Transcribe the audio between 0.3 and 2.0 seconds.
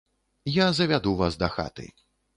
Я завяду вас дахаты.